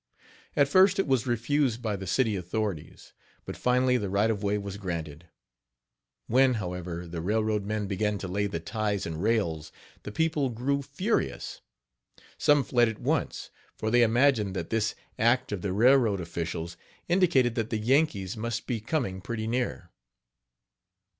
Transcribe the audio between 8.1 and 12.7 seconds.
to lay the ties and rails, the people grew furious. Some